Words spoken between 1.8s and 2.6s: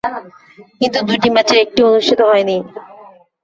অনুষ্ঠিত হয়নি।